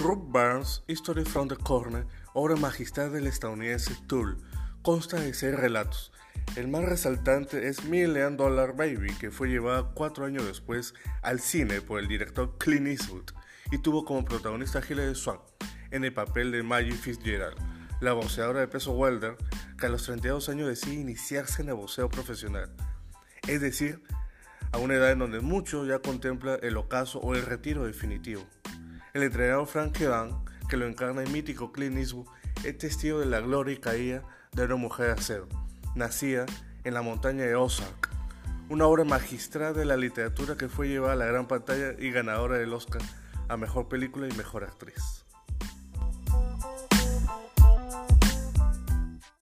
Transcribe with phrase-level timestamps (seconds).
[0.00, 4.38] Ruth Burns' History from the Corner, obra magistral del estadounidense Tool,
[4.82, 6.12] consta de seis relatos.
[6.54, 11.80] El más resaltante es Million Dollar Baby, que fue llevada cuatro años después al cine
[11.80, 13.32] por el director Clint Eastwood
[13.72, 15.18] y tuvo como protagonista a Hilary
[15.90, 17.58] en el papel de Maggie Fitzgerald,
[18.00, 19.36] la boxeadora de peso welder
[19.80, 22.72] que a los 32 años decide iniciarse en el boxeo profesional,
[23.48, 24.00] es decir,
[24.70, 28.46] a una edad en donde mucho ya contempla el ocaso o el retiro definitivo.
[29.18, 32.28] El entrenador Frank Kedan, que lo encarna el mítico Clint Eastwood,
[32.62, 35.48] es testigo de la gloria y caída de una mujer de acero,
[35.96, 36.46] nacida
[36.84, 38.10] en la montaña de Ozark,
[38.68, 42.58] una obra magistral de la literatura que fue llevada a la gran pantalla y ganadora
[42.58, 43.02] del Oscar
[43.48, 45.24] a Mejor Película y Mejor Actriz.